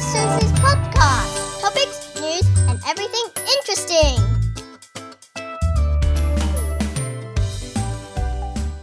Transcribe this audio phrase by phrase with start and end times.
[0.00, 1.60] Susie's podcast.
[1.60, 4.18] Topics, news, and everything interesting.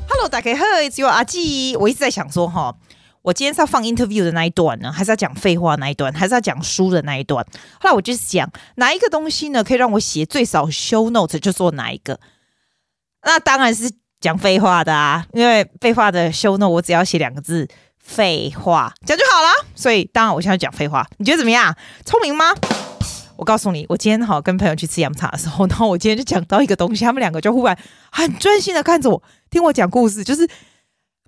[0.08, 1.76] Hello，大家好，It's your 阿季。
[1.78, 2.76] 我一直在想说，哈，
[3.24, 7.44] 我今天是要放 interview 的那一段呢，还是要讲废话那一段，还是要讲书的那一段？
[7.82, 12.20] 后来我就想，哪一个东西呢，可以让我写最少 show notes 就做哪一个？
[13.24, 13.92] 那当然是
[14.22, 17.68] 讲废话的啊，因为废话的 show note 我只要写两个字。
[18.08, 21.76] 废话讲就好了，所以当然我现在讲废话，你觉得怎么样？
[22.06, 22.46] 聪明吗？
[23.36, 27.78] 我告诉你，我今天好跟朋友去吃洋茶的时候，然后我今天就讲到一个东西，他们两个就忽然
[28.12, 30.50] 很专心的看着我，听我讲故事，就是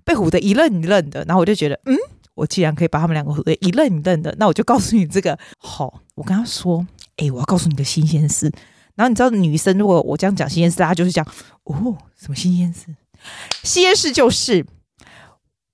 [0.04, 1.22] 被唬得一愣一愣的。
[1.28, 1.94] 然后我就觉得，嗯，
[2.34, 6.00] 我既然可以把他们两个唬得一愣一愣的，那我就告诉你这个好。
[6.16, 6.84] 我跟他说，
[7.18, 8.50] 哎、我要告诉你个新鲜事。
[8.96, 11.24] 然后你知道，女生如果我这样讲新鲜事，大家就是讲
[11.64, 12.86] 哦，什么新鲜事？
[13.62, 14.66] 新鲜事就是。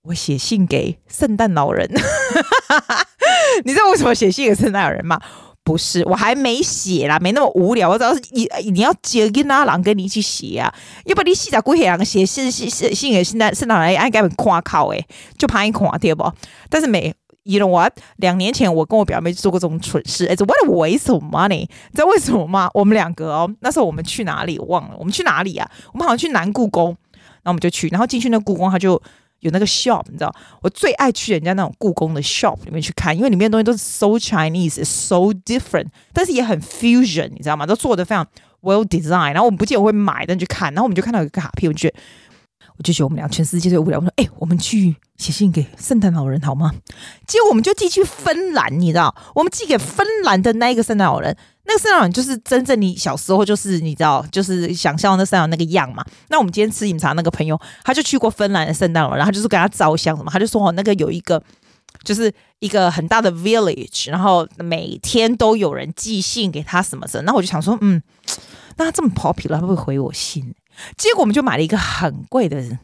[0.09, 1.89] 我写信给圣诞老人，
[3.65, 5.21] 你知道为什么写信给圣诞老人吗？
[5.65, 7.91] 不是，我还没写啦，没那么无聊。
[7.91, 10.73] 我只要是你，你要接跟那郎跟你一起写啊，
[11.07, 15.05] 要不然你细仔鬼黑写信信信信给圣诞圣诞老人，爱给们夸靠诶，
[15.37, 16.33] 就怕你垮掉不？
[16.71, 17.93] 但是没，you know what？
[18.19, 21.63] 两年前我跟我表妹做过这种蠢事，哎，what a waste of money？
[21.63, 22.71] 你知道为什么吗？
[22.73, 24.57] 我们两个哦，那时候我们去哪里？
[24.61, 25.69] 我忘了，我们去哪里啊？
[25.93, 26.97] 我们好像去南故宫，
[27.43, 29.03] 然后我们就去，然后进去那故宫，他就。
[29.41, 37.67] 有那个 shop，你知道，我最爱去人家那种故宫的 shop 里面去看，因为里面的东西都是 so Chinese，so different，但是也很 fusion，你知道吗？
[37.67, 38.27] 都做的非常
[38.63, 39.33] well design。
[39.33, 41.95] 然后我们不见得会买，但去看，然后我们就看到一个卡片，我觉得，
[42.79, 43.99] 我就觉得我们俩全世界最无聊。
[43.99, 46.73] 我说，哎、我们去写信给圣诞老人好吗？
[47.27, 51.37] 结果我们就寄去芬兰，你知道，我们寄给芬兰的那一个圣诞老人。
[51.69, 56.05] 那个圣诞老人就是真正你小时候就是你知道就是想象那圣诞那个样嘛。
[56.29, 61.43] 那我们今天吃饮茶那个朋友，他就去过芬兰的圣诞老人，然后就是跟他照相什么，他就说哦，那个有一个
[62.05, 67.23] 就是一个很大的 village，然后每天都有人寄信给他什么的。
[67.23, 68.01] 那我就想说，嗯，
[68.77, 70.55] 那他这么 popular，他会不会回我信？
[70.97, 72.79] 结果我们就买了一个很贵的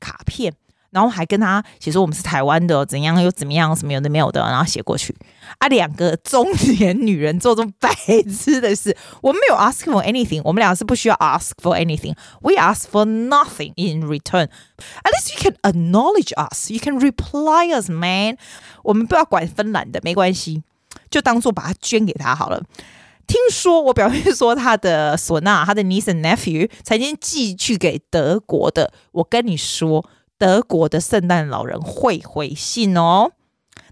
[0.00, 0.54] 卡片。
[0.90, 5.12] 然后还跟他写说我们是台湾的，怎样又怎么样，什么有的没有的，然后写过去。
[5.58, 6.46] 啊，两个中
[6.78, 7.92] 年女人做这种白
[8.32, 14.48] 痴的事，我们没有 ask for anything，我们俩是不需要 ask for anything，we ask for nothing in return。
[15.02, 18.38] At least you can acknowledge us，you can reply us, man。
[18.84, 20.62] 我们不要管芬兰的，没关系，
[21.10, 22.62] 就当做把它捐给他好了。
[23.26, 30.08] 听说我表妹说她的唢呐，她的 niece and nephew 曾经寄去给德国的，我跟你说。
[30.36, 33.30] 德国的圣诞老人会回信哦。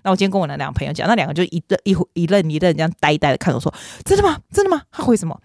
[0.02, 3.72] 那我今天跟我那两个朋友讲，那两个就一愣一一愣一愣这样呆呆的看着我说
[4.04, 4.38] ：“真的吗？
[4.52, 4.82] 真的吗？
[4.90, 5.40] 他回什么？”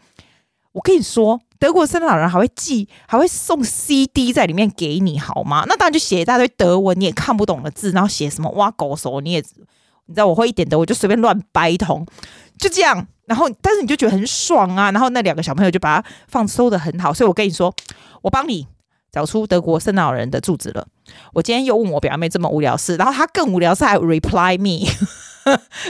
[0.73, 5.63] 我跟你说，德国圣诞老人还会寄，还会送 CD 在里面给你，好吗？
[5.67, 9.43] 那当然就写一大堆德文你也看不懂的字，然后写什么挖狗手你也
[10.07, 12.03] 你知道我会一点德，我就随便乱掰一通，
[12.59, 13.07] 就这样。
[13.25, 14.91] 然后但是你就觉得很爽啊。
[14.91, 17.73] 然后那两个小朋友就把它放收的很好，所以我跟你说，
[18.21, 18.67] 我帮你。
[19.09, 20.85] 找出德国圣诞老人的住址了。
[21.33, 24.85] 我今天又问我表妹这么无聊事，然后她更无聊是还 reply me，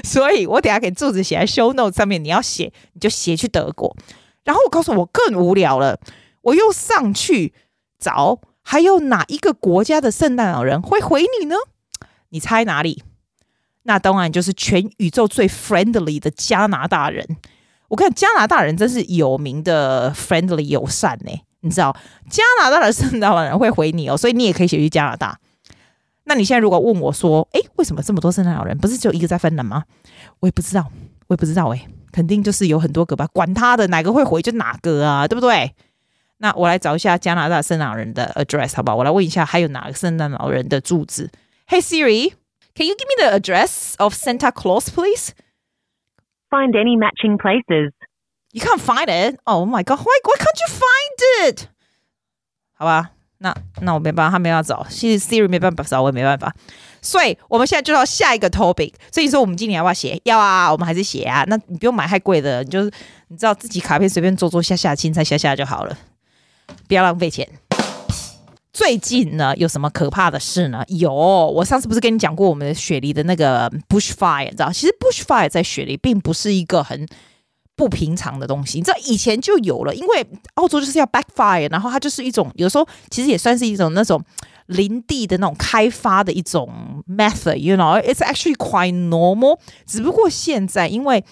[0.03, 2.23] 所以我等下给住址写在 show note 上面。
[2.23, 3.93] 你要写你就写去德国。
[4.45, 5.99] 然后我告诉我更无聊了，
[6.43, 7.53] 我又上去
[7.99, 11.55] 找还有哪一个国家的圣诞老人会回你呢？
[12.29, 13.03] 你猜哪里？
[13.87, 17.25] 那当然就是全宇宙最 friendly 的加拿大人。
[17.87, 21.31] 我看加拿大人真是有名的 friendly 友善呢、
[21.61, 21.95] 你知道
[22.29, 25.39] 加拿大的圣诞老人会回你哦，所以你也可以写去加拿大。
[26.25, 28.77] 那你现在如果问我说，诶，为什么这么多圣诞老人？
[28.77, 29.85] 不是只有一个在芬兰吗？
[30.41, 30.91] 我也不知道，
[31.27, 33.25] 我也不知道诶，肯定就是有很多个吧。
[33.31, 35.73] 管他的，哪个会回就哪个啊，对不对？
[36.39, 38.97] 那我来找一下加拿大圣诞老人的 address 好不好？
[38.97, 41.31] 我来问一下，还有哪个圣诞老人的住址
[41.69, 41.79] ？Hey
[42.76, 45.34] Siri，can you give me the address of Santa Claus, please?
[46.50, 47.92] Find any matching places.
[48.52, 49.38] You can't find it.
[49.46, 49.98] Oh my god!
[50.00, 51.68] Why why can't you find it?
[52.74, 56.54] 好吧，那那我没办法，他没办法找，其实 Siri 没办法找，我也没办法。
[57.00, 58.92] 所以我们现在就到下一个 topic。
[59.10, 60.20] 所以说，我们今年要不要写？
[60.24, 61.44] 要啊，我们还是写啊。
[61.48, 62.90] 那你不用买太贵的，你就是
[63.28, 65.96] 你知道自己卡片随便做做下下，青菜下下就好了，
[66.86, 67.48] 不要浪费钱。
[68.77, 70.83] 最近呢，有什么可怕的事呢？
[70.89, 77.07] 有，我上次不是跟你讲过我们的雪梨的那个 bushfire，你知道，其实 bushfire 在雪梨并不是一个很。
[77.75, 84.19] 不平常的东西，你知道以前就有了，因为澳洲就是要 backfire，然后它就是一种有时候其实也算是一种那种
[84.65, 89.59] 林地的那种开发的一种 method，you know，it's actually quite normal。
[89.85, 91.23] 只不过现在因为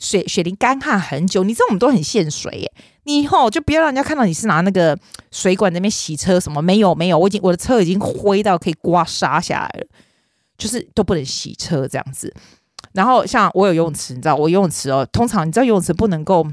[0.00, 2.72] 雪雪林干旱很久，你知道我们都很限水耶，
[3.04, 4.98] 你以后就不要让人家看到你是拿那个
[5.30, 9.86] 水管在那边洗车什么，没有没有，我已经我的车已经灰到可以刮痧下来了，
[10.58, 12.34] 就是都不能洗车这样子。
[12.92, 16.46] 然后像我有游泳池，你知道我游泳池哦，通常你知道游泳池不能够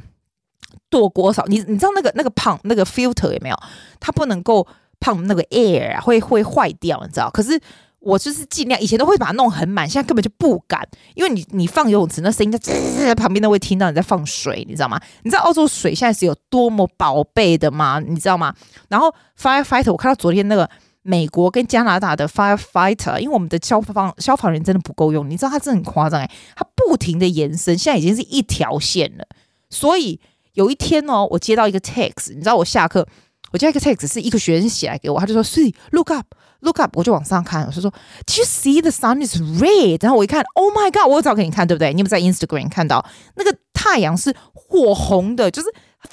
[0.89, 3.55] 多多少，你你知道那个那个胖那个 filter 有没有？
[3.99, 4.67] 它不能够
[4.99, 7.29] 胖那个 air 啊，会会坏掉，你知道？
[7.29, 7.59] 可是
[8.01, 14.99] 我就是尽量以前都会把它弄很满，现在根本就不敢，因为你你放游泳池那声音在旁边都会听到你在放水，你知道吗？
[15.23, 18.01] 你知道澳洲水现在是有多么宝贝的吗？
[18.05, 18.53] 你知道吗？
[18.89, 20.69] 然后 firefighter 我看到昨天那个。
[21.03, 29.25] 美国跟加拿大的 firefighter，因为我们的消防消防员真的不够用，你知道他真的很夸张诶，他不停的延伸，现在已经是一条线了。
[29.71, 30.19] 所以
[30.53, 33.07] 有一天哦，我接到一个 text，你知道我下课，
[33.51, 36.25] 我接一个 text 是一个学生写来给我，他就说：“See, look up,
[36.61, 41.93] look up。”我就往上看，我就说：“Do you see the sun is red？” 然后我一看，“Oh my god！” 我有找给你看，对不对？
[41.93, 43.05] 你有没有在 Instagram 看到
[43.35, 45.67] 那个太阳是火红的，就是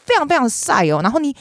[0.05, 1.01] 非常非常晒哦。
[1.03, 1.35] 然后你。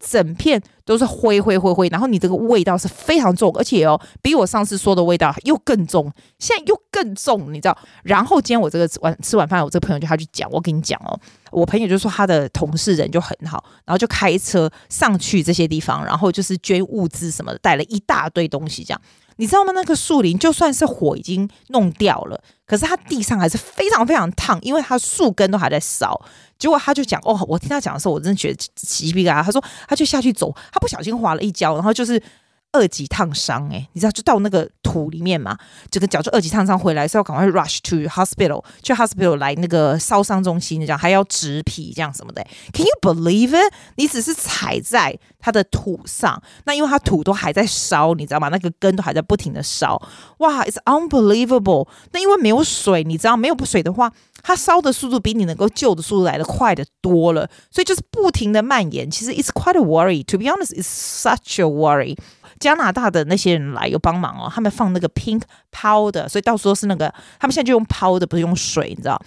[0.00, 7.78] 整片都是灰灰灰灰，然后你这个味道是非常重，而且哦，比我上次说的味道又更重，现在又更重，你知道？
[8.02, 11.18] 然后今天我这个晚吃晚饭，我这个朋友就他去讲，我跟你讲哦，
[11.52, 19.00] 我朋友就说他的同事人就很好，然后就开车上去这些地方，然后就是捐物资什么的，带了一大堆东西，这样
[19.40, 19.72] 你知道吗？
[19.74, 26.20] 那个树林就算是火已经弄掉了，可是它地上还是非常非常烫，因为它树根都还在烧。
[26.58, 29.42] 结果他就讲哦，我听他讲的时候，我真的觉得奇皮啊。
[29.42, 32.22] 他说他就下去走，他不小心滑了一跤，然后就是
[32.72, 33.68] 二级烫伤。
[33.70, 35.56] 诶，你知道就到那个土里面嘛，
[35.90, 42.42] 整个脚就二级烫伤，回来所以要赶快 rush to hospital 去 hospital 来那个烧伤中心，这样还要植皮这样什么的。
[42.72, 43.72] Can you believe it？
[43.96, 48.48] 你只是踩在它的土上，那因为它土都还在烧，你知道吗？
[48.48, 50.00] 那个根都还在不停的烧。
[50.38, 51.88] 哇，it's unbelievable。
[52.12, 54.12] 那因为没有水，你知道没有水的话。
[54.42, 59.10] 它烧的速度比你能够救的速度来得快得多了，所以就是不停的蔓延。
[59.10, 60.24] 其实 it's quite a worry.
[60.24, 62.16] To be honest, it's such a worry.
[62.60, 65.42] 加拿大的那些人来有帮忙哦，他们放那个 pink
[65.72, 69.20] powder，所以到时候是那个他们现在就用 powder，不是用水，你知道。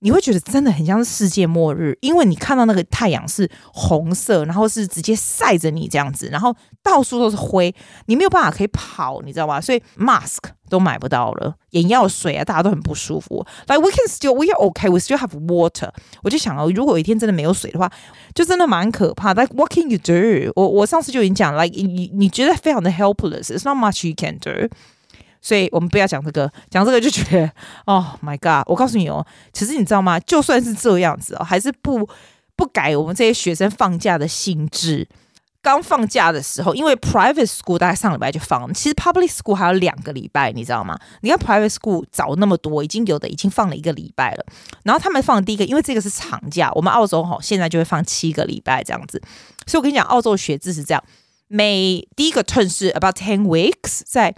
[0.00, 7.74] 你会觉得真的很像是世界末日，因为你看到那个太阳是红色，然后是直接晒着你这样子，然后到处都是灰，
[8.06, 9.60] 你没有办法可以跑，你知道吗？
[9.60, 10.38] 所以 mask
[10.70, 13.44] 都买不到了，眼药水啊，大家都很不舒服。
[13.68, 15.90] Like we can still, we are okay, we still have water。
[16.22, 17.90] 我就想哦，如果有一天真的没有水的话，
[18.34, 19.34] 就真的蛮可怕。
[19.34, 20.50] Like what can you do？
[20.56, 24.74] 我我上次就已经讲，like 你你觉得非常的 helpless，it's not much you can do。
[25.40, 27.52] 所以我们不要讲这个， 讲这个就觉得，
[27.86, 28.64] Oh my God！
[28.66, 30.20] 我告诉你哦，其实你知道吗？
[30.20, 32.08] 就算是这样子哦，还是不
[32.56, 35.08] 不改我们这些学生放假的性质。
[35.62, 40.98] 刚放假的时候，因为 private school 大概上礼拜就放，其实 public school 还有两个礼拜，你知道吗？
[41.20, 44.46] 你看 private school 早那么多，已经有的已经放了一个礼拜了。
[44.84, 49.20] 然后他们放第一个，因为这个是长假，我们澳洲哈现在就会放七个礼拜这样子。
[49.66, 51.04] 所以我跟你讲，澳洲学制是这样，
[51.48, 54.34] 每第一个 turn 是 about ten weeks 在。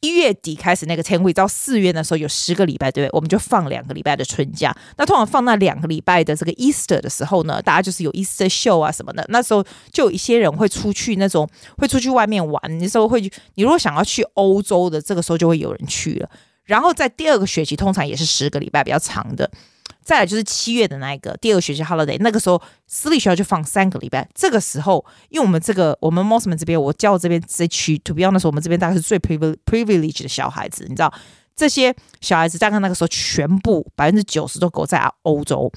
[0.00, 3.16] 一月底开始那个 ten week 到四月的时候有十个礼拜，对不对？
[3.16, 4.72] 我们就放两个礼拜的春假。
[4.96, 9.24] 那通常放那两个礼拜的这个 Easter 的时候呢，大家就是有 Easter show 啊什么的。
[9.28, 11.48] 那时候就有一些人会出去那种
[11.78, 12.78] 会出去外面玩。
[12.78, 13.20] 那时候会，
[13.54, 16.30] 你如果想要去欧洲的，这个时候就会有人去了。
[16.64, 19.50] 然后在第二个学期，通常也是十个礼拜，比较长的。
[20.02, 24.26] 再来就是七月的那一个第二个学期 holiday，那个时候私立学校就放三个礼拜。
[24.34, 31.12] 这个时候，因为我们这个我们 Mosman 这边，我教这边这区，to be honest，我们这边大概是最 privilege 的小孩子，你知道，
[31.54, 35.70] 这些小孩子大概那个时候全部百分之九十都狗在欧洲，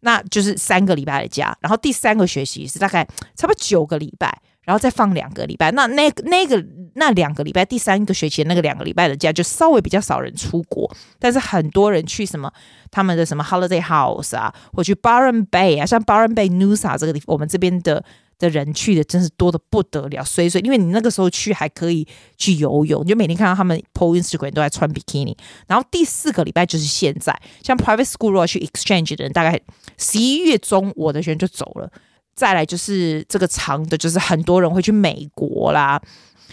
[0.00, 1.56] 那就是三个礼拜的假。
[1.60, 3.06] 然后第三个学期是大概
[3.36, 4.42] 差不多九个礼拜。
[4.66, 6.62] 然后再放两个礼拜，那那那个
[6.94, 12.52] 那两个礼拜，第三个学期的那个两个礼拜的假，就稍微比较少人出国，但是很多人去什么
[12.90, 18.04] 他们的什么 holiday house 啊，或去 Byron Bay 啊，像 Byron Bay Nusa 这个地方，我们这边的
[18.38, 22.06] 的人去的真是多的不得了，所以所以因为你那个时候去还可以
[22.36, 25.36] 去游泳，你就每天看到他们 po Instagram 都在穿 bikini。
[25.68, 29.60] 然后第四个礼拜就是现在，像 private school 如果去 exchange 的人，大概
[29.96, 31.90] 十一月中我的学生就走了。
[32.36, 36.00] 再来就是这个长的，就是很多人会去美国啦。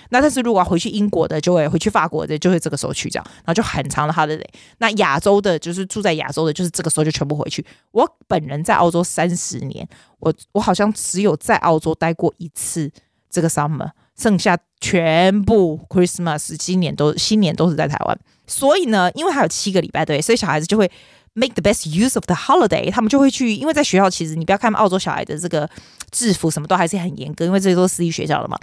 [0.10, 4.46] 那但是如果要回去英国的，就会回去法国的，就会这个时候去这样，然后就很长的 holiday。
[4.78, 7.66] 那亚洲的，就是住在亚洲的，就是这个时候就全部回去。
[7.92, 9.88] 我本人在澳洲三十年，
[10.20, 12.90] 我我好像只有在澳洲待过一次
[13.30, 18.18] 这个 summer，剩下全部 Christmas 今年都新年都是在台湾。
[18.48, 20.90] 所以呢，因为还有七个礼拜对，所以小孩子就会。
[21.36, 25.68] Make the best use of the holiday，他们就会去，因为在学校其实你不要看澳洲小孩的这个
[26.12, 28.58] 制服什么都还是很严格，因为这些都是私立学校的嘛。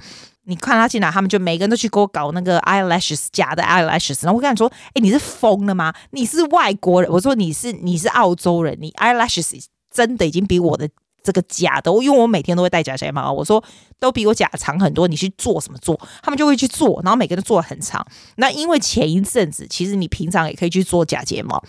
[0.44, 5.92] 你看他进来，他们就每个人都去给我搞那个 eyelashes 假的 eyelashes，然后我跟他说：“哎，你是疯了吗？
[6.12, 10.88] 你是外国人？”我说：“你是你是澳洲人，你 eyelashes 真的已经比我的
[11.22, 13.62] 这个假的，因为我每天都会戴假睫毛，我说
[13.98, 16.00] 都比我假长很多，你去做什么做？
[16.22, 18.04] 他们就会去做，然后每个人都做得很长。
[18.36, 21.62] 那因为前一阵子，其实你平常也可以去做假睫毛。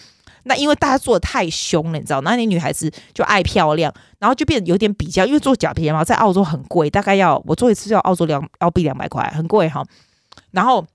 [0.43, 9.83] 那因为大家做的太凶了，你知道，那你女孩子就爱漂亮，然后就变得有点比较，因为做假睫毛在澳洲很贵，大概要我做一次要澳洲两澳币两百块，很贵哈。
[10.51, 10.85] 然后，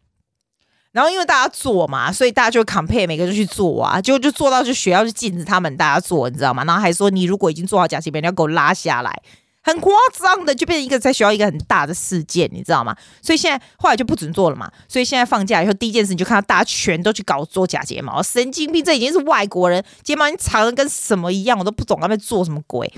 [0.93, 6.65] 然后因为大家做嘛，所以大家就 compare，每个人去做啊，就就做到就学校就禁止他们大家做，你知道吗？
[6.65, 9.23] 然后还说你如果已经做好假睫毛，你要给我拉下来。
[9.67, 12.97] 很夸张的，就变成一个在学校一个很大的事件，你知道吗？
[13.21, 14.71] 所以现在后来就不准做了嘛。
[14.87, 18.85] 所以现在放假以后，第一件事你就看到大家全都去搞做假睫毛，神经病！
[18.85, 22.89] 这已经是外国人睫毛已经长的跟什么一样，我都不懂他们做什么鬼。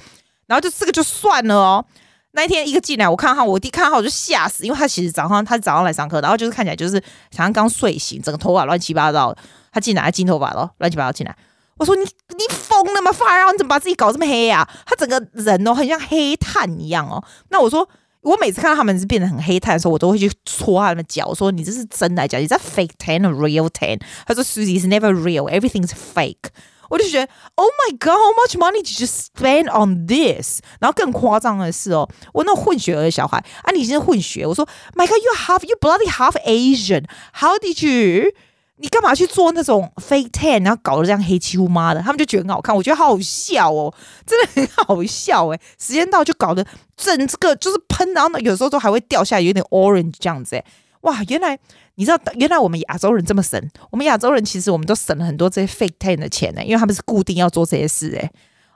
[0.47, 1.85] 然后就这个就算了哦。
[2.33, 7.03] 那一天一个进来，我看到他，我弟看到他我就吓死，因为他其实早上他早上来上课，然后就是看起来就是
[7.35, 9.35] 好像刚睡醒，整个头发乱七八糟。
[9.73, 11.35] 他进来还金头发咯，乱七八糟进来。
[11.79, 13.13] 我说你你疯了吗？
[13.13, 14.69] 发儿，你怎么把自己搞这么黑、啊？
[14.85, 17.23] 他整个人哦，很像黑炭一样哦。
[17.51, 17.89] 那我说，
[18.23, 22.43] 我每次看到他们是变得很黑炭的时候，我都会去戳他们脚，说你这是真的假的？
[22.43, 24.01] 你在 fake tan or real tan？
[24.27, 26.51] 他说 Susie is never real, everything is fake。
[26.91, 30.61] 我就觉得 Oh my God, how much money did you spend on this？
[30.81, 34.47] 然后更夸张的是哦，我那混血儿的小孩啊，你已经是混血。
[34.47, 37.05] 我说 My God, you half, you bloody half Asian.
[37.35, 38.33] How did you？
[38.81, 42.01] 你干嘛去做那种 fake tan，然后搞得这样黑漆乌麻的？
[42.01, 43.93] 他们就觉得很好看，我觉得好好笑哦，
[44.25, 45.61] 真的很好笑哎！
[45.79, 46.65] 时间到就搞得
[46.97, 50.65] 整这个就是喷，然后呢有时候都还会掉下来，有点 orange 这样子哎！
[51.01, 51.59] 哇，原来
[51.97, 58.31] 你知道，原来我们亚洲人这么省，我们亚洲人其实我们都省了很多这些 fake tan 的钱呢，因为他们是固定要做这些事哎。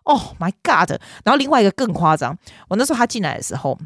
[0.04, 0.90] Oh my god！
[1.22, 2.36] 然后另外一个更夸张，
[2.68, 3.78] 我那时候他进来的时候。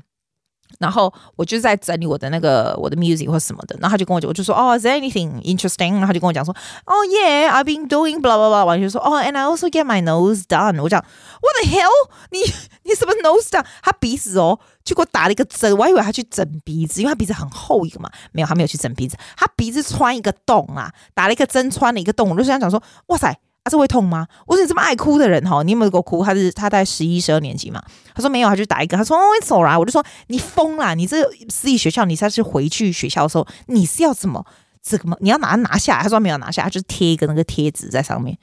[0.79, 5.93] 然后我就在整理我的那个我的 music 或什么的，然后他就跟我讲，我就说哦，is anything interesting？
[5.93, 6.55] 然后他就跟我讲说，
[6.85, 8.65] 哦，yeah，I've been doing blah blah blah。
[8.65, 10.83] 完就说，哦，and I also get my nose done。
[10.83, 11.03] 我讲
[11.41, 11.91] ，what the hell？
[12.31, 12.41] 你
[12.85, 13.65] 你什么 nose done？
[13.83, 23.39] 他鼻子哦，就给我打了一个针，我还以为他去整鼻子，因为他鼻子很厚一个嘛，没有，他没有去整鼻子，他鼻子穿一个洞啊，打了一个针，穿了一个洞，我就想讲说，哇塞。
[23.67, 24.29] 他是会痛吗？
[24.47, 26.25] 我说你这么爱哭的人哈，你有没有给我哭？
[26.25, 27.83] 他是他在十一、十二年级嘛？
[28.15, 28.97] 他说没有，他就打一个。
[28.97, 29.77] 他说哦，it's alright。
[29.77, 34.47] 我就说你疯了，你这私立学校，你下次回去学校的时候，你是要怎么
[34.81, 35.17] 怎么？
[35.21, 36.01] 你要拿拿下？
[36.01, 38.39] 他说没有拿下，他就是贴一个那个贴纸在上面。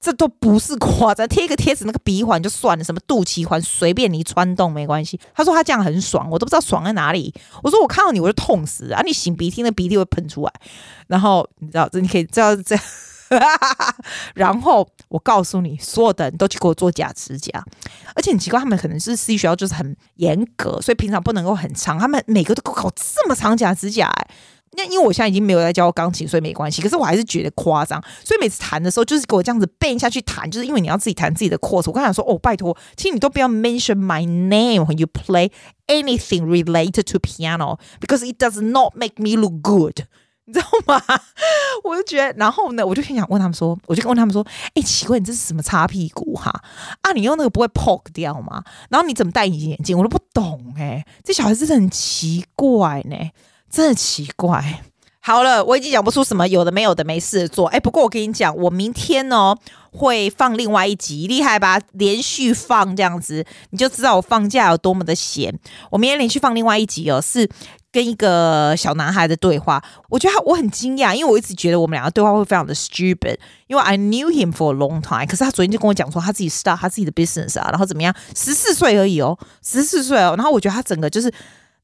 [0.00, 5.20] 这都不是夸张，贴一个贴纸，那个鼻环就算了，什么肚脐环随便你穿洞没关系。
[5.34, 7.34] 他说他这样很爽，我都不知道爽在哪里。
[7.62, 9.02] 我说我看到你我就痛死啊！
[9.04, 10.52] 你擤鼻涕，那鼻涕会喷出来。
[11.08, 12.84] 然后你知道这，你可以知道这样。
[14.34, 17.64] 然后我告诉你，所有的人都去给我做假指甲，
[18.14, 21.98] 而且很奇怪，他们可能是私立学校，就是很严格，所以平常不能够很长。
[21.98, 24.30] 他们每个都给我搞这么长假指甲，哎，
[24.76, 26.82] 那因为我现在已经没有在教钢琴，所以没关系。
[26.82, 31.84] 可是我还是觉得夸张，所以每次弹的时候，就是给我这样子背下去弹，就是因为你要自己弹自己的 chords。
[31.86, 35.50] 我刚才说，哦，拜托，请你都不要 mention my name when you play
[35.86, 40.04] anything related to piano because it does not make me look good。
[40.46, 41.00] 你知道吗？
[41.84, 46.50] 我就觉得，然后呢，我就很想问他们说，我就问他们说，哎、奇怪，你这是什么擦屁股哈？
[47.02, 48.62] 啊，你用那个不会 poke 掉吗？
[48.90, 49.96] 然后你怎么戴隐形眼镜？
[49.96, 53.16] 我都不懂哎、这小孩子很奇怪呢，
[53.70, 54.82] 真的奇怪。
[55.20, 57.66] 好了，我已经讲不出什么有的没有的没事做。
[57.68, 59.56] 哎，不过我跟你讲，我明天呢
[59.90, 61.80] 会放另外一集，厉害吧？
[61.92, 65.58] 连续放这样子，你就知道我放假有多么的闲。
[65.90, 67.48] 我明天连续放另外一集哦，是
[67.94, 69.82] 跟一个小男孩的对话。
[70.10, 75.26] 我觉得他我很惊讶，因为我一直觉得我们两个对话会非常的 stupid，因为 I knew him for a long time。
[75.26, 80.34] 可是他昨天就跟我讲说他自己 start 他自己的 business 啊，然后怎么样，十四岁而已哦，十四岁哦。
[80.36, 81.30] 然后我觉得他整个就是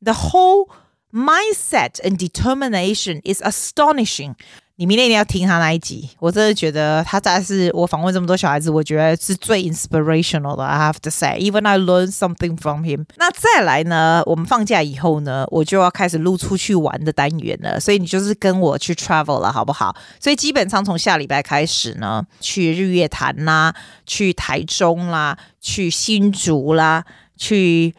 [0.02, 0.68] the whole。
[1.12, 4.36] Mindset and determination is astonishing。
[4.80, 10.64] 你明天一定要听他那一集，我真的觉得他才是我访问这么多小孩子，我觉得是最 inspirational 的。
[10.64, 13.04] I have to say, even I learn something from him。
[13.16, 19.94] 那再来呢，我们放假以后呢，我就要开始录出去玩的单元了，所以你就是跟我去 travel 了，好不好？
[20.18, 23.74] 所以基本上从下礼拜开始呢，去日月潭啦，
[24.06, 27.04] 去台中啦，去新竹啦，
[27.36, 27.94] 去。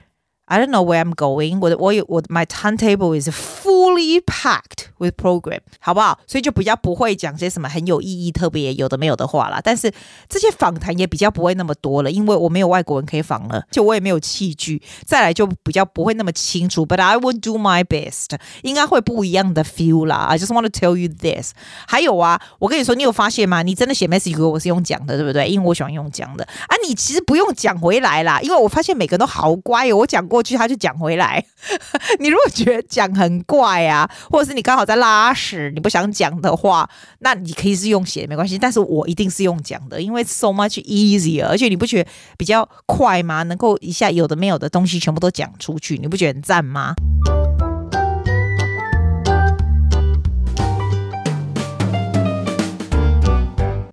[0.51, 1.59] I don't know where I'm going.
[1.61, 6.19] 我的我有我的 my timetable is fully packed with program，好不好？
[6.27, 9.61] 所以就比较不会讲些什么很有意义、特别有的没有的话啦。
[9.63, 9.89] 但是
[10.27, 14.81] 这些访谈也比较不会那么多了，因为我没有外国人可以访了，就我也没有器具。
[15.05, 16.85] 再来就比较不会那么清楚。
[16.85, 20.25] But I will do my best，应该会不一样的 feel 啦。
[20.29, 21.53] I just want to tell you this。
[21.87, 23.61] 还有啊，我跟你说，你有发现吗？
[23.61, 25.47] 你真的写 message 给我，我是用讲的，对不对？
[25.47, 26.75] 因为我喜欢用讲的啊。
[26.85, 29.95] 你其实不用讲回来啦，因为我发现每个人都好乖哦。
[29.95, 30.40] 我讲过。
[30.41, 31.43] 去，他就讲回来。
[32.19, 38.57] 你如果觉得讲很怪啊，或者是你刚好在拉屎，你不想讲的话，那你可以是用写没关系。
[38.57, 43.43] 但是我一定是用讲的，因为 so much easier，而且你不觉得比较快吗？
[43.43, 46.95] 能够一下有的没有的东西全部都讲出去，你不觉得很赞吗？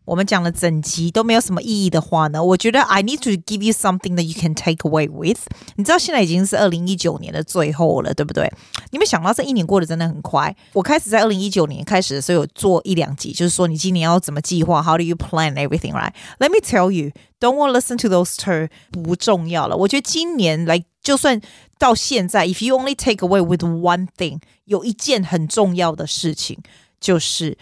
[0.09, 5.41] 我们讲了整集都没有什么意义的话呢，我觉得 I need to give you something that you can take away with。
[5.77, 8.51] 你知道现在已经是二零一九年的最后了，对不对？
[8.91, 10.57] 你们想到这一年过得真的很快。
[10.73, 15.93] 我开始在二零一九年开始的时候有做一两集，就是说你今年要怎么计划？How do you plan everything?
[15.93, 16.15] Right?
[16.39, 19.77] Let me tell you, don't want listen to those terms 不重要了。
[19.77, 21.39] 我觉得今年来，就算
[21.79, 26.59] 到现在，if you only take away with one thing，有一件很重要的事情
[26.99, 27.59] 就是。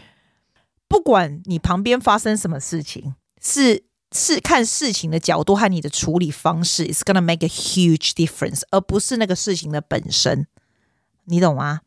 [0.88, 10.46] 不管你旁边发生什么事情，是是看事情的角度和你的处理方式，is gonna make a huge difference，而不是那个事情的本身，
[11.24, 11.80] 你懂吗？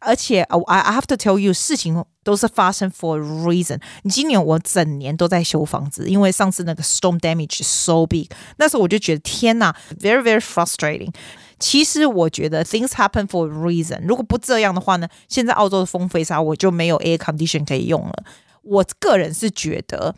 [0.00, 3.80] 而且，I I have to tell you，事情都是发生 for a reason。
[4.02, 11.12] 你今年我整年都在修房子，因为上次那个 storm damage so big，那时候我就觉得天呐，very very frustrating。
[11.59, 14.01] 其实我觉得 things happen for a reason。
[14.05, 18.23] 如果不这样的话呢，现在澳洲的风飞沙，我就没有 air condition 可以用了。
[18.63, 20.15] 我个人是觉得，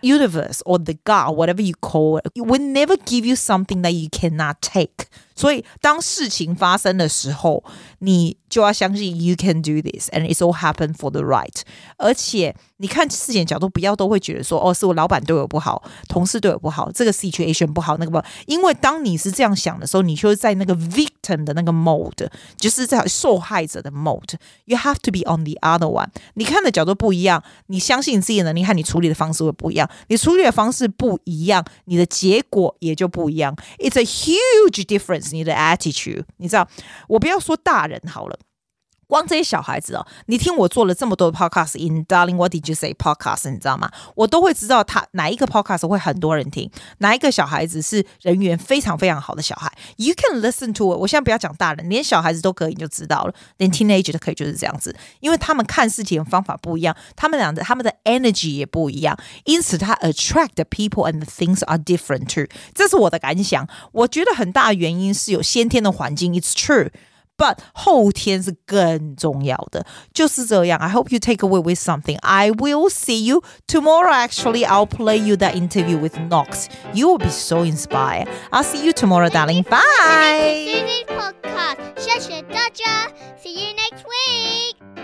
[0.00, 4.08] universe or the God whatever you call it will never give you something that you
[4.08, 5.06] cannot take。
[5.37, 7.63] 所以当事情发生的时候，
[7.99, 11.61] 你就要相信 you can do this and it's all happen for the right。
[11.97, 18.25] 而且你看事情的角度，不要都会觉得说，哦，是我老板对我不好，同事对我不好，这个 situation 不好，那个不好。
[18.47, 22.27] 因为当你是这样想的时候，你就是在那个 victim 的那个 mode，
[22.57, 24.33] 就是在受害者的 mode。
[24.65, 26.09] You have to be on the other one。
[26.33, 29.89] 你看的角度不一样，你相信你自己的能力和你处理的方式会不一样。
[30.07, 33.55] 你处理的方式不一样，你的结果也就不一样。
[33.79, 35.26] It's a huge difference。
[35.33, 36.67] 你的 attitude，你知道，
[37.07, 38.39] 我不要说大人好了。
[39.07, 43.89] 光这些小孩子哦，你听我做了这么多的 podcast in Darling What Did You Say podcast，你知道吗？
[44.15, 49.71] 我都会知道他哪一个 podcast 会很多人听，哪一个小孩子是人缘非常非常好的小孩。
[49.95, 50.97] You can listen to it。
[50.99, 53.33] 我现在不要讲大人，连小孩子都可以，你就知道了。
[53.57, 62.45] 连 teenager 都可以，就是这样子，因为他们看事情的方法不一样，他们俩的他们的 energy 也不一样，因此他 attract the people and the things are different too。
[62.73, 63.67] 这是我的感想。
[63.93, 66.89] 我觉得很大的原因是有先天的环境，It's true。
[67.38, 70.78] But 后天是更重要的，就是这样。
[70.78, 72.16] I hope you take away with something.
[72.20, 74.12] I will see you tomorrow.
[74.12, 76.68] Actually, I'll play you that interview with Knox.
[76.92, 78.28] You will be so inspired.
[78.52, 79.64] I'll see you tomorrow, darling.
[79.64, 80.66] Bye.
[80.68, 81.78] Susie's podcast.
[81.96, 83.10] 谢谢大家。
[83.42, 84.95] See you next week.